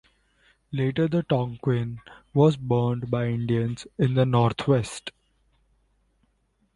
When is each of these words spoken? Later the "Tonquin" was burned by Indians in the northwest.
Later 0.71 1.07
the 1.07 1.21
"Tonquin" 1.21 1.99
was 2.33 2.57
burned 2.57 3.11
by 3.11 3.27
Indians 3.27 3.85
in 3.99 4.15
the 4.15 4.25
northwest. 4.25 5.11